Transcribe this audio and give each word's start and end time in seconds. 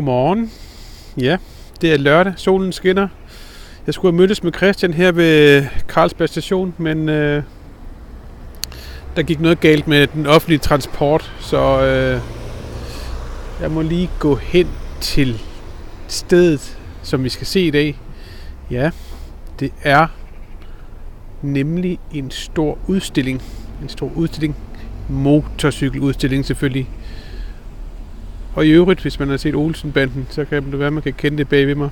Godmorgen. 0.00 0.50
Ja, 1.16 1.36
det 1.80 1.92
er 1.92 1.96
lørdag. 1.96 2.32
Solen 2.36 2.72
skinner. 2.72 3.08
Jeg 3.86 3.94
skulle 3.94 4.12
have 4.12 4.18
mødtes 4.18 4.42
med 4.42 4.52
Christian 4.52 4.94
her 4.94 5.12
ved 5.12 5.64
Carlsberg 5.88 6.28
station, 6.28 6.74
men 6.78 7.08
øh, 7.08 7.42
der 9.16 9.22
gik 9.22 9.40
noget 9.40 9.60
galt 9.60 9.88
med 9.88 10.06
den 10.06 10.26
offentlige 10.26 10.58
transport, 10.58 11.32
så 11.40 11.82
øh, 11.82 12.20
jeg 13.62 13.70
må 13.70 13.82
lige 13.82 14.10
gå 14.18 14.34
hen 14.34 14.68
til 15.00 15.42
stedet, 16.08 16.78
som 17.02 17.24
vi 17.24 17.28
skal 17.28 17.46
se 17.46 17.60
i 17.60 17.70
dag. 17.70 17.98
Ja, 18.70 18.90
det 19.60 19.72
er 19.82 20.06
nemlig 21.42 21.98
en 22.12 22.30
stor 22.30 22.78
udstilling. 22.86 23.42
En 23.82 23.88
stor 23.88 24.12
udstilling. 24.14 24.56
Motorcykeludstilling 25.08 26.44
selvfølgelig. 26.44 26.88
Og 28.54 28.66
i 28.66 28.70
øvrigt, 28.70 29.00
hvis 29.00 29.18
man 29.18 29.28
har 29.28 29.36
set 29.36 29.54
Olsenbanden, 29.54 30.26
så 30.30 30.44
kan 30.44 30.70
det 30.70 30.78
være, 30.78 30.90
man 30.90 31.02
kan 31.02 31.12
kende 31.12 31.38
det 31.38 31.48
bag 31.48 31.66
ved 31.66 31.74
mig. 31.74 31.90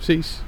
Ses. 0.00 0.44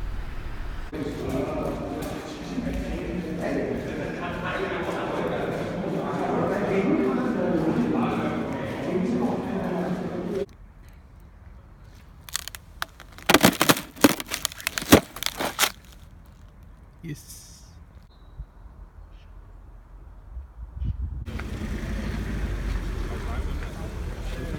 Yes. 17.05 17.48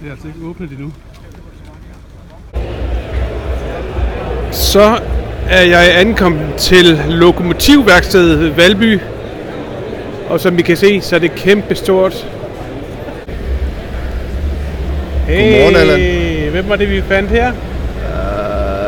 Det 0.02 0.08
er 0.08 0.12
altså 0.12 0.28
ikke 0.28 0.50
åbnet 0.50 0.72
endnu. 0.72 0.92
Så 4.52 5.00
er 5.50 5.62
jeg 5.62 6.00
ankommet 6.00 6.56
til 6.58 7.02
Lokomotivværkstedet 7.10 8.58
Valby. 8.58 9.00
Og 10.30 10.40
som 10.40 10.58
vi 10.58 10.62
kan 10.62 10.78
se, 10.78 11.02
så 11.02 11.16
er 11.16 11.20
det 11.20 11.36
kæmpe 11.36 11.76
stort. 11.76 12.28
Hey, 15.28 15.52
Godmorgen, 15.52 15.76
Allan. 15.76 16.52
Hvem 16.52 16.70
var 16.70 16.76
det, 16.76 16.90
vi 16.90 17.02
fandt 17.02 17.30
her? 17.30 17.52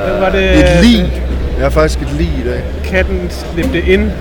Hvem 0.09 0.21
var 0.21 0.29
det? 0.29 0.59
Et 0.59 0.85
lig. 0.85 1.23
Jeg 1.55 1.65
har 1.65 1.69
faktisk 1.69 2.01
et 2.01 2.13
lig 2.13 2.27
i 2.27 2.47
dag. 2.47 2.61
Katten 2.83 3.29
slæbte 3.29 3.81
ind. 3.81 4.11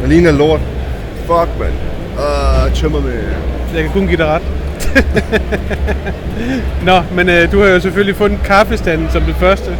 Det 0.00 0.08
ligner 0.08 0.32
lort. 0.32 0.60
Fuck, 1.16 1.48
mand. 1.58 1.72
Uh, 2.16 2.74
tømmer 2.74 3.00
med. 3.00 3.22
Jeg 3.74 3.82
kan 3.82 3.92
kun 3.92 4.06
give 4.06 4.16
dig 4.16 4.26
ret. 4.26 4.42
Nå, 6.84 7.00
men 7.14 7.28
øh, 7.28 7.52
du 7.52 7.60
har 7.62 7.68
jo 7.68 7.80
selvfølgelig 7.80 8.16
fundet 8.16 8.38
kaffestanden 8.44 9.08
som 9.10 9.22
det 9.22 9.34
første. 9.36 9.70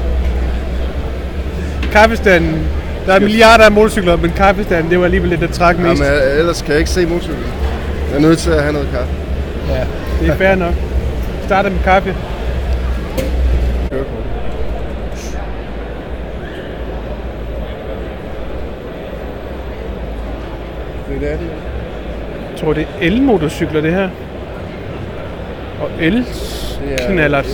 Kaffestanden. 1.92 2.62
Der 3.06 3.12
er 3.14 3.20
milliarder 3.20 3.64
af 3.64 3.72
motorcykler, 3.72 4.16
men 4.16 4.30
kaffestanden, 4.30 4.90
det 4.90 4.98
var 4.98 5.04
alligevel 5.04 5.30
lidt, 5.30 5.40
der 5.40 5.46
trak 5.46 5.78
mest. 5.78 6.02
Jamen, 6.02 6.14
jeg- 6.18 6.38
ellers 6.38 6.62
kan 6.62 6.70
jeg 6.70 6.78
ikke 6.78 6.90
se 6.90 7.06
motorcyklen. 7.06 7.44
Jeg 8.10 8.16
er 8.16 8.20
nødt 8.20 8.38
til 8.38 8.50
at 8.50 8.60
have 8.62 8.72
noget 8.72 8.88
kaffe. 8.92 9.12
Ja, 9.68 9.84
det 10.20 10.28
er 10.32 10.36
fair 10.36 10.54
nok. 10.54 10.74
Starter 11.46 11.70
med 11.70 11.78
kaffe. 11.84 12.14
Det 21.08 21.16
er 21.32 21.36
det. 21.36 21.40
Jeg 22.52 22.60
tror, 22.60 22.72
det 22.72 22.82
er 22.82 23.06
elmotorcykler, 23.06 23.80
det 23.80 23.92
her. 23.92 24.08
Og 25.80 25.90
el-knallert. 26.00 27.46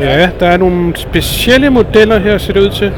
Ja, 0.00 0.30
der 0.40 0.46
er 0.46 0.56
nogle 0.56 0.96
specielle 0.96 1.70
modeller 1.70 2.18
her, 2.18 2.38
ser 2.38 2.52
det 2.52 2.60
ud 2.60 2.70
til. 2.70 2.92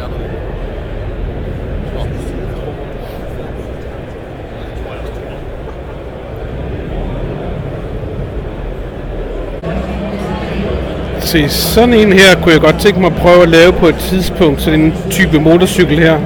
Se, 11.29 11.49
sådan 11.49 11.95
en 11.95 12.13
her 12.13 12.35
kunne 12.43 12.53
jeg 12.53 12.61
godt 12.61 12.79
tænke 12.79 13.01
mig 13.01 13.07
at 13.07 13.17
prøve 13.17 13.43
at 13.43 13.49
lave 13.49 13.73
på 13.73 13.89
et 13.89 13.95
tidspunkt, 13.95 14.63
sådan 14.63 14.81
en 14.81 14.95
type 15.11 15.41
motorcykel 15.41 15.99
her. 15.99 16.17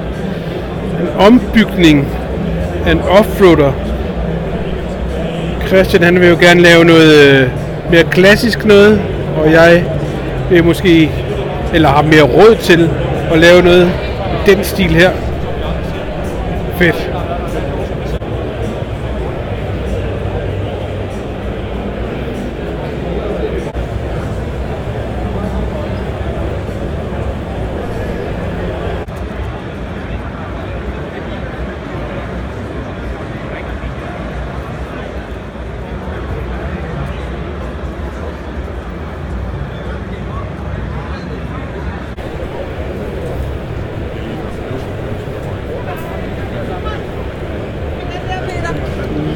En 1.00 1.08
ombygning 1.18 2.08
af 2.86 2.92
en 2.92 3.00
offroader. 3.00 3.72
Christian 5.66 6.02
han 6.02 6.20
vil 6.20 6.28
jo 6.28 6.36
gerne 6.40 6.60
lave 6.60 6.84
noget 6.84 7.14
øh, 7.14 7.48
mere 7.90 8.04
klassisk 8.04 8.64
noget, 8.64 9.00
og 9.36 9.52
jeg 9.52 9.84
vil 10.50 10.64
måske, 10.64 11.10
eller 11.74 11.88
har 11.88 12.02
mere 12.02 12.22
råd 12.22 12.56
til 12.60 12.90
at 13.32 13.38
lave 13.38 13.62
noget 13.62 13.92
i 14.46 14.50
den 14.50 14.64
stil 14.64 14.90
her. 14.90 15.10
Fedt. 16.78 17.11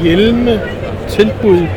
Hjelme, 0.07 0.59
tilbud. 1.09 1.67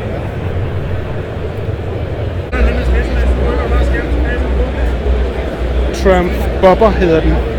Trump 5.93 6.31
Bobber 6.61 6.89
hedder 6.89 7.21
den. 7.21 7.50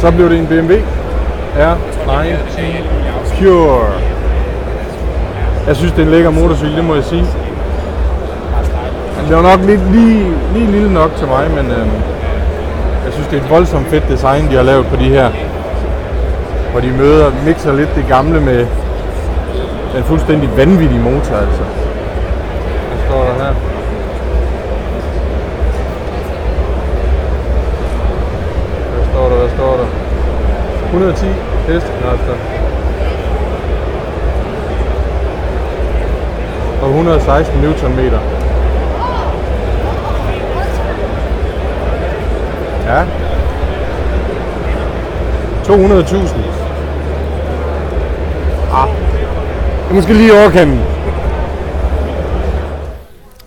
Så 0.00 0.10
blev 0.10 0.30
det 0.30 0.38
en 0.38 0.46
BMW 0.46 0.74
R9 1.56 2.10
Pure. 3.38 3.86
Jeg 5.66 5.76
synes, 5.76 5.92
det 5.92 6.00
er 6.00 6.04
en 6.06 6.10
lækker 6.10 6.30
motorcykel, 6.30 6.76
det 6.76 6.84
må 6.84 6.94
jeg 6.94 7.04
sige. 7.04 7.26
Det 9.28 9.36
var 9.36 9.42
nok 9.42 9.66
lidt 9.66 9.92
lige, 9.92 10.26
lige 10.54 10.70
lille 10.70 10.92
nok 10.94 11.10
til 11.16 11.26
mig, 11.26 11.50
men 11.50 11.70
øhm, 11.70 11.90
jeg 13.04 13.12
synes, 13.12 13.28
det 13.28 13.38
er 13.38 13.42
et 13.44 13.50
voldsomt 13.50 13.86
fedt 13.86 14.08
design, 14.08 14.50
de 14.50 14.56
har 14.56 14.62
lavet 14.62 14.86
på 14.86 14.96
de 14.96 15.04
her. 15.04 15.30
Hvor 16.70 16.80
de 16.80 16.90
møder, 16.90 17.30
mixer 17.46 17.72
lidt 17.72 17.94
det 17.94 18.04
gamle 18.08 18.40
med 18.40 18.66
den 19.94 20.04
fuldstændig 20.04 20.56
vanvittige 20.56 21.00
motor, 21.00 21.36
altså. 21.36 21.62
Hvad 22.88 22.98
står 23.06 23.24
der 23.24 23.44
her? 23.44 23.54
Hvad 28.94 29.04
står 29.12 29.28
der, 29.28 29.36
hvad 29.36 29.50
står 29.56 29.76
der? 29.76 29.86
110 31.10 31.72
hestekræfter. 31.72 32.34
Og 36.82 36.88
116 36.88 37.60
Newtonmeter. 37.60 38.20
Ja. 42.86 43.04
200.000. 45.64 46.38
Ah. 48.72 48.88
Er 49.90 49.94
måske 49.94 50.12
lige 50.12 50.28
i 50.28 50.30
overkanten. 50.30 50.80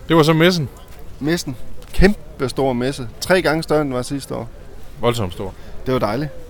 Det 0.08 0.16
var 0.18 0.24
så 0.24 0.34
messen. 0.34 0.70
Messen. 1.20 1.56
Kæmpe 1.94 2.50
stor 2.50 2.74
messe. 2.74 3.08
Tre 3.22 3.42
gange 3.42 3.64
større 3.64 3.82
end 3.82 3.90
den 3.90 3.96
var 3.96 4.02
sidste 4.02 4.36
år. 4.36 4.48
Voldsomt 5.02 5.34
stor. 5.34 5.54
Det 5.86 5.94
var 5.94 6.00
dejligt. 6.00 6.43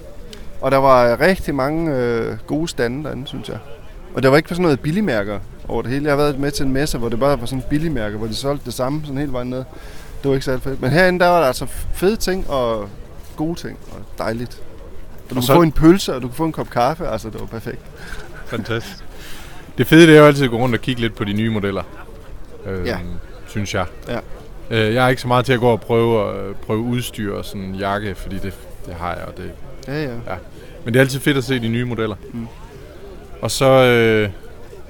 Og 0.63 0.71
der 0.71 0.77
var 0.77 1.19
rigtig 1.19 1.55
mange 1.55 1.95
øh, 1.97 2.37
gode 2.47 2.67
stande 2.67 3.03
derinde, 3.03 3.27
synes 3.27 3.49
jeg. 3.49 3.57
Og 4.13 4.23
der 4.23 4.29
var 4.29 4.37
ikke 4.37 4.49
sådan 4.49 4.61
noget 4.63 4.79
billigmærker 4.79 5.39
over 5.67 5.81
det 5.81 5.91
hele. 5.91 6.03
Jeg 6.05 6.11
har 6.11 6.17
været 6.17 6.39
med 6.39 6.51
til 6.51 6.65
en 6.65 6.71
messe, 6.71 6.97
hvor 6.97 7.09
det 7.09 7.19
bare 7.19 7.39
var 7.39 7.45
sådan 7.45 7.59
en 7.59 7.65
billigmærke, 7.69 8.17
hvor 8.17 8.27
de 8.27 8.35
solgte 8.35 8.65
det 8.65 8.73
samme 8.73 9.01
sådan 9.03 9.17
hele 9.17 9.31
vejen 9.33 9.49
ned. 9.49 9.57
Det 10.23 10.29
var 10.29 10.33
ikke 10.33 10.45
særlig 10.45 10.63
fedt. 10.63 10.81
Men 10.81 10.89
herinde, 10.91 11.19
der 11.19 11.27
var 11.27 11.39
der 11.39 11.47
altså 11.47 11.65
fede 11.93 12.15
ting, 12.15 12.49
og 12.49 12.89
gode 13.35 13.55
ting, 13.59 13.77
og 13.91 13.97
dejligt. 14.17 14.61
Og 15.23 15.29
du 15.29 15.35
Og 15.35 15.35
kan 15.35 15.41
så- 15.43 15.53
få 15.53 15.61
en 15.61 15.71
pølse, 15.71 16.15
og 16.15 16.21
du 16.21 16.27
kan 16.27 16.35
få 16.35 16.45
en 16.45 16.51
kop 16.51 16.69
kaffe, 16.69 17.07
altså 17.07 17.29
det 17.29 17.39
var 17.39 17.45
perfekt. 17.47 17.79
Fantastisk. 18.45 18.97
Det 19.77 19.87
fede 19.87 20.07
det 20.07 20.15
er 20.15 20.19
jo 20.19 20.25
altid 20.25 20.43
at 20.43 20.49
gå 20.49 20.57
rundt 20.57 20.75
og 20.75 20.81
kigge 20.81 21.01
lidt 21.01 21.15
på 21.15 21.23
de 21.23 21.33
nye 21.33 21.49
modeller. 21.49 21.83
Øh, 22.65 22.87
Ja. 22.87 22.97
Synes 23.47 23.73
jeg. 23.73 23.85
Ja. 24.09 24.19
Øh, 24.69 24.93
jeg 24.93 25.05
er 25.05 25.09
ikke 25.09 25.21
så 25.21 25.27
meget 25.27 25.45
til 25.45 25.53
at 25.53 25.59
gå 25.59 25.69
og 25.69 25.81
prøve, 25.81 26.35
øh, 26.37 26.55
prøve 26.55 26.79
udstyr 26.79 27.33
og 27.35 27.45
sådan 27.45 27.61
en 27.61 27.75
jakke, 27.75 28.15
fordi 28.15 28.37
det, 28.37 28.53
det 28.85 28.93
har 28.93 29.15
jeg, 29.15 29.25
og 29.25 29.37
det, 29.37 29.51
Ja, 29.87 30.03
ja. 30.03 30.09
Men 30.85 30.93
det 30.93 30.99
er 30.99 31.03
altid 31.03 31.19
fedt 31.19 31.37
at 31.37 31.43
se 31.43 31.59
de 31.59 31.67
nye 31.67 31.85
modeller. 31.85 32.15
Mm. 32.33 32.47
Og 33.41 33.51
så 33.51 33.65
øh, 33.65 34.29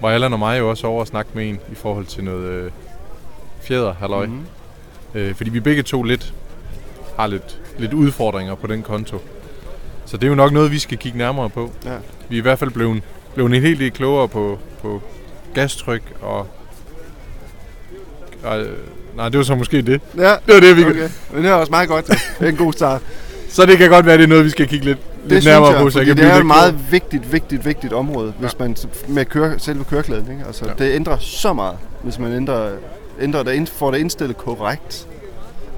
var 0.02 0.10
Allan 0.10 0.34
og 0.34 0.40
mig 0.40 0.60
jo 0.60 0.70
også 0.70 0.88
over 0.88 1.00
og 1.00 1.08
snakke 1.08 1.32
med 1.34 1.50
en 1.50 1.60
i 1.72 1.76
forhold 1.76 2.06
til 2.06 2.24
noget 2.24 2.46
øh, 2.46 2.72
fjeder, 3.62 3.94
halløj. 3.94 4.26
Mm. 4.26 4.42
Øh, 5.16 5.36
fordi 5.36 5.50
vi 5.50 5.60
begge 5.60 5.84
to 5.84 6.04
lidt 6.04 6.34
har 7.18 7.28
lidt, 7.28 7.60
lidt 7.78 7.94
udfordringer 7.94 8.56
på 8.56 8.68
den 8.68 8.84
konto. 8.84 9.22
Så 10.06 10.18
det 10.18 10.24
er 10.24 10.30
jo 10.30 10.36
nok 10.36 10.52
noget, 10.52 10.72
vi 10.72 10.80
skal 10.80 10.98
kigge 10.98 11.18
nærmere 11.18 11.50
på. 11.50 11.72
Ja. 11.86 11.96
Vi 12.30 12.36
er 12.36 12.40
i 12.40 12.42
hvert 12.42 12.60
fald 12.60 12.72
blevet, 12.72 13.04
blevet 13.34 13.56
en 13.56 13.62
helt 13.62 13.80
del 13.80 13.92
klogere 13.92 14.28
på, 14.28 14.60
på 14.82 15.02
gastryk 15.54 16.04
og... 16.22 16.48
og 18.44 18.66
nej, 19.16 19.30
det 19.30 19.38
var 19.38 19.44
så 19.44 19.56
måske 19.56 19.82
det. 19.82 20.02
Ja, 20.18 20.36
Det 20.48 20.54
var 20.54 20.60
det, 20.60 20.78
vi 20.78 20.84
okay. 20.86 21.10
Men 21.34 21.44
det 21.44 21.52
er 21.52 21.54
også 21.54 21.72
meget 21.72 21.90
godt. 21.90 22.08
Det 22.08 22.18
er 22.40 22.48
en 22.50 22.58
god 22.58 22.74
start. 22.74 23.02
Så 23.54 23.66
det 23.66 23.78
kan 23.78 23.90
godt 23.90 24.06
være, 24.06 24.18
det 24.18 24.24
er 24.24 24.28
noget, 24.28 24.46
vi 24.46 24.50
skal 24.50 24.68
kigge 24.68 24.86
lidt, 24.86 25.00
Det 25.24 25.32
lidt 25.32 25.46
nærmere 25.46 25.72
jeg, 25.72 25.82
på, 25.82 25.90
så 25.90 26.00
jeg 26.00 26.06
kan 26.06 26.18
det 26.18 26.26
er 26.26 26.36
et 26.36 26.46
meget 26.46 26.92
vigtigt, 26.92 27.34
vigtigt, 27.34 27.66
vigtigt 27.66 27.94
område, 27.94 28.34
hvis 28.40 28.54
Ja. 28.60 28.64
man 28.64 28.76
med 29.08 29.26
køre, 29.26 29.60
selve 29.60 29.84
køreklæden. 29.84 30.32
Ikke? 30.32 30.44
Altså, 30.48 30.66
Ja. 30.66 30.86
Det 30.86 30.96
ændrer 30.96 31.18
så 31.18 31.54
meget, 31.54 31.78
hvis 32.04 32.20
man 32.20 32.34
ændrer, 32.34 32.70
ændrer 33.22 33.44
det, 33.44 33.70
får 33.70 33.92
det 33.92 33.98
indstillet 33.98 34.38
korrekt. 34.38 35.08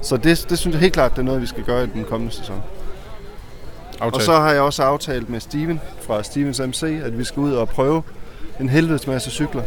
Så 0.02 0.16
det, 0.16 0.46
det 0.50 0.58
synes 0.58 0.74
jeg 0.74 0.80
helt 0.80 0.92
klart, 0.92 1.10
det 1.12 1.18
er 1.18 1.22
noget, 1.22 1.40
vi 1.40 1.46
skal 1.46 1.62
gøre 1.64 1.84
i 1.84 1.86
den 1.94 2.04
kommende 2.04 2.34
sæson. 2.34 2.62
aftalt. 4.00 4.14
Og 4.14 4.22
så 4.22 4.32
har 4.32 4.52
jeg 4.52 4.60
også 4.62 4.82
aftalt 4.82 5.30
med 5.30 5.40
Steven 5.40 5.80
fra 6.00 6.22
Stevens 6.22 6.60
MC, 6.60 6.82
at 7.04 7.18
vi 7.18 7.24
skal 7.24 7.40
ud 7.40 7.52
og 7.52 7.68
prøve 7.68 8.02
en 8.60 8.68
helvedes 8.68 9.06
masse 9.06 9.30
cykler. 9.30 9.62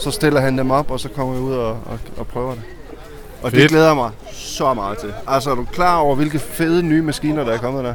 Så 0.00 0.10
stiller 0.10 0.40
han 0.40 0.58
dem 0.58 0.70
op, 0.70 0.90
og 0.90 1.00
så 1.00 1.08
kommer 1.08 1.34
vi 1.34 1.40
ud 1.40 1.52
og, 1.52 1.68
og, 1.70 1.98
og 2.16 2.26
prøver 2.26 2.54
det. 2.54 2.62
Og 3.42 3.50
Fedt. 3.50 3.62
det 3.62 3.70
glæder 3.70 3.86
jeg 3.86 3.96
mig 3.96 4.10
så 4.32 4.74
meget 4.74 4.98
til. 4.98 5.14
Altså, 5.26 5.50
er 5.50 5.54
du 5.54 5.64
klar 5.72 5.96
over, 5.96 6.14
hvilke 6.16 6.38
fede 6.38 6.82
nye 6.82 7.02
maskiner, 7.02 7.44
der 7.44 7.52
er 7.52 7.58
kommet 7.58 7.84
der? 7.84 7.94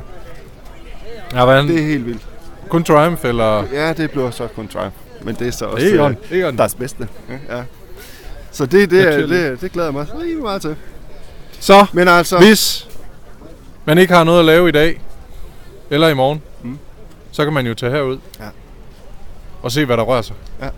Ja, 1.34 1.44
hvordan? 1.44 1.68
Det 1.68 1.80
er 1.80 1.84
helt 1.86 2.06
vildt. 2.06 2.22
Kun 2.70 2.84
Triumph, 2.84 3.26
eller... 3.26 3.64
Ja, 3.74 3.94
det 3.94 4.12
bliver 4.12 4.32
så 4.32 4.48
kun 4.48 4.68
Triumph. 4.68 4.96
Men 5.22 5.36
det 5.36 5.48
er 5.48 5.52
så 5.52 5.66
også 5.66 5.88
Egon. 5.88 6.16
øh, 6.32 6.38
Egon. 6.40 6.58
deres 6.58 6.76
bedste. 6.76 7.08
Ja. 7.50 7.64
Så 8.52 8.66
det, 8.66 8.92
det, 8.92 9.02
er- 9.14 9.28
det, 9.28 9.62
det 9.62 9.72
glæder 9.72 9.88
jeg 9.88 9.94
mig 9.94 10.08
rigtig 10.22 10.38
meget 10.38 10.62
til. 10.62 10.76
Så, 11.60 11.86
Men 11.94 12.08
altså, 12.08 12.38
hvis 12.38 12.88
man 13.86 13.98
ikke 13.98 14.14
har 14.14 14.24
noget 14.24 14.40
at 14.40 14.46
lave 14.46 14.70
i 14.70 14.72
dag, 14.72 15.02
eller 15.90 16.08
i 16.08 16.14
morgen. 16.14 16.42
Mm. 16.64 16.78
så 17.32 17.44
kan 17.44 17.54
man 17.54 17.68
jo 17.68 17.74
tage 17.74 17.92
herud 17.92 18.18
Ja. 18.40 18.46
og 19.62 19.72
se, 19.72 19.86
hvad 19.86 19.98
der 19.98 20.04
rører 20.04 20.22
sig. 20.22 20.36
Ja. 20.62 20.70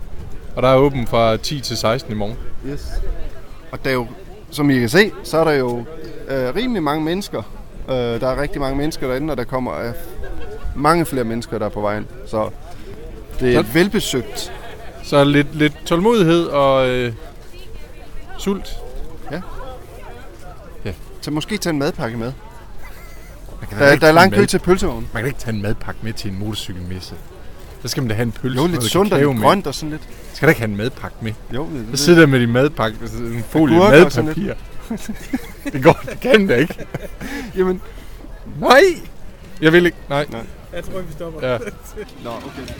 Og 0.56 0.62
der 0.62 0.68
er 0.68 0.76
åben 0.76 1.06
fra 1.06 1.36
10 1.36 1.60
til 1.60 1.76
16 1.76 2.12
i 2.12 2.14
morgen. 2.16 2.36
yes. 2.68 2.86
og 3.72 3.84
der 3.84 3.90
er 3.90 3.94
jo, 3.94 4.06
som 4.54 4.70
I 4.70 4.78
kan 4.78 4.88
se, 4.88 5.10
så 5.24 5.38
er 5.38 5.44
der 5.44 5.52
jo 5.52 5.84
øh, 6.28 6.54
rimelig 6.54 6.82
mange 6.82 7.04
mennesker. 7.04 7.42
Øh, 7.88 7.94
der 7.96 8.28
er 8.28 8.40
rigtig 8.42 8.60
mange 8.60 8.76
mennesker 8.76 9.06
derinde, 9.08 9.30
og 9.32 9.36
der 9.36 9.44
kommer 9.44 9.74
øh, 9.80 9.92
mange 10.76 11.04
flere 11.06 11.24
mennesker, 11.24 11.58
der 11.58 11.66
er 11.66 11.70
på 11.70 11.80
vejen. 11.80 12.06
Så 12.26 12.50
det 13.40 13.54
er 13.56 13.62
Så- 13.62 13.68
velbesøgt. 13.72 14.52
Så 15.02 15.24
lidt, 15.24 15.54
lidt 15.54 15.74
tålmodighed 15.86 16.46
og 16.46 16.88
øh, 16.88 17.12
sult. 18.38 18.68
Så 21.20 21.30
måske 21.30 21.58
tage 21.58 21.72
en 21.72 21.78
madpakke 21.78 22.16
med. 22.18 22.32
Man 23.60 23.68
kan 23.68 23.78
Der, 23.78 23.96
der 23.96 24.06
er 24.08 24.12
lang 24.12 24.32
kø 24.32 24.46
til 24.46 24.58
pølsevognen. 24.58 25.08
Man 25.12 25.22
kan 25.22 25.26
ikke 25.28 25.38
tage 25.38 25.54
en 25.56 25.62
madpakke 25.62 26.00
med 26.02 26.12
til 26.12 26.30
en 26.30 26.38
motorcykelmesse. 26.38 27.14
Så 27.84 27.88
skal 27.88 28.02
man 28.02 28.08
da 28.08 28.14
have 28.14 28.22
en 28.26 28.32
pølse. 28.32 28.56
Jo, 28.62 28.66
lidt 28.66 28.82
sundt 28.82 29.12
og 29.12 29.18
lidt 29.18 29.40
grønt 29.40 29.66
og 29.66 29.74
sådan 29.74 29.90
lidt. 29.90 30.08
Skal 30.32 30.46
da 30.46 30.50
ikke 30.50 30.60
have 30.60 30.70
en 30.70 30.76
madpakke 30.76 31.16
med? 31.20 31.32
Jo, 31.54 31.62
det, 31.64 31.84
Så 31.84 31.90
det, 31.90 31.98
sidder 31.98 32.20
der 32.20 32.26
med 32.26 32.40
din 32.40 32.52
madpakke, 32.52 32.98
en 33.18 33.44
folie 33.48 33.78
madpapir. 33.78 34.52
det 35.72 35.82
går, 35.82 36.00
det 36.10 36.20
kan 36.20 36.46
da 36.46 36.54
ikke. 36.54 36.86
Jamen, 37.58 37.80
Nej! 38.60 38.80
Jeg 39.60 39.72
vil 39.72 39.86
ikke, 39.86 39.98
nej. 40.08 40.26
Jeg 40.72 40.84
tror, 40.84 41.00
vi 41.00 41.12
stopper. 41.12 41.48
Ja. 41.48 41.58
nå, 42.24 42.30
okay. 42.30 42.72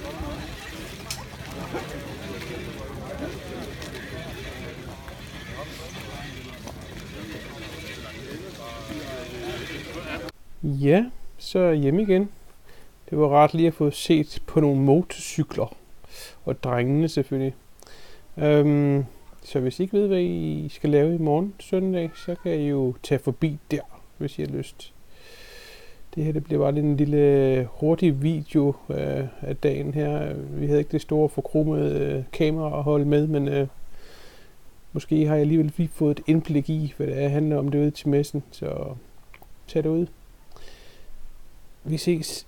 Ja, 10.62 11.05
så 11.39 11.59
jeg 11.59 11.77
hjemme 11.77 12.03
igen. 12.03 12.29
Det 13.14 13.22
var 13.22 13.28
rart 13.28 13.55
lige 13.55 13.66
at 13.66 13.75
få 13.75 13.90
set 13.90 14.43
på 14.46 14.61
nogle 14.61 14.81
motorcykler. 14.81 15.76
Og 16.44 16.62
drengene 16.62 17.08
selvfølgelig. 17.08 17.55
Øhm, 18.37 19.05
så 19.43 19.61
hvis 19.61 19.81
I 19.81 19.82
ikke 19.82 19.99
ved, 19.99 20.06
hvad 20.06 20.20
I 20.20 20.69
skal 20.69 20.90
lave 20.90 21.14
i 21.14 21.19
morgen 21.19 21.55
søndag, 21.58 22.11
så 22.14 22.34
kan 22.43 22.61
I 22.61 22.69
jo 22.69 22.94
tage 23.02 23.19
forbi 23.19 23.58
der, 23.70 23.81
hvis 24.19 24.38
I 24.38 24.43
har 24.43 24.49
lyst. 24.49 24.93
Det 26.14 26.25
her 26.25 26.32
det 26.32 26.44
bliver 26.44 26.61
bare 26.61 26.78
en 26.78 26.96
lille 26.96 27.69
hurtig 27.72 28.22
video 28.22 28.75
øh, 28.90 29.25
af 29.43 29.56
dagen 29.62 29.94
her. 29.94 30.34
Vi 30.34 30.66
havde 30.66 30.78
ikke 30.78 30.93
det 30.93 31.02
store 31.02 31.28
forkromede 31.28 32.00
øh, 32.00 32.25
kamera 32.32 32.78
at 32.78 32.82
holde 32.82 33.05
med, 33.05 33.26
men 33.26 33.49
øh, 33.49 33.66
måske 34.93 35.26
har 35.26 35.34
jeg 35.34 35.40
alligevel 35.40 35.72
lige 35.76 35.88
fået 35.88 36.19
et 36.19 36.25
indblik 36.26 36.70
i, 36.70 36.94
hvad 36.96 37.06
det 37.06 37.22
er, 37.22 37.28
handler 37.28 37.56
om 37.56 37.69
derude 37.69 37.90
til 37.90 38.08
messen. 38.08 38.43
Så 38.50 38.94
tag 39.66 39.82
det 39.82 39.90
ud. 39.90 40.06
Vi 41.84 41.96
ses 41.96 42.46